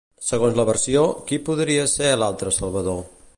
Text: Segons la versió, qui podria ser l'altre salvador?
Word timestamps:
Segons 0.27 0.55
la 0.59 0.63
versió, 0.69 1.03
qui 1.27 1.39
podria 1.51 1.85
ser 1.93 2.09
l'altre 2.23 2.57
salvador? 2.61 2.99